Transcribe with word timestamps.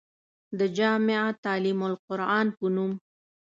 د 0.59 0.61
جامعه 0.77 1.27
تعليم 1.45 1.79
القرآن 1.89 2.45
پۀ 2.57 2.67
نوم 2.75 2.91